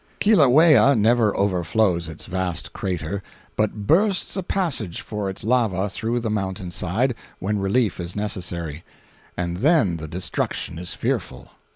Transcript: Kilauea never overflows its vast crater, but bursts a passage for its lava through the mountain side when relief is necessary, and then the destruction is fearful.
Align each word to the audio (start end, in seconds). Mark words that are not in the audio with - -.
Kilauea 0.19 0.95
never 0.97 1.37
overflows 1.37 2.09
its 2.09 2.25
vast 2.25 2.73
crater, 2.73 3.21
but 3.55 3.85
bursts 3.85 4.35
a 4.35 4.41
passage 4.41 4.99
for 5.01 5.29
its 5.29 5.43
lava 5.43 5.89
through 5.91 6.19
the 6.21 6.27
mountain 6.31 6.71
side 6.71 7.13
when 7.37 7.59
relief 7.59 7.99
is 7.99 8.15
necessary, 8.15 8.83
and 9.37 9.57
then 9.57 9.97
the 9.97 10.07
destruction 10.07 10.79
is 10.79 10.95
fearful. 10.95 11.49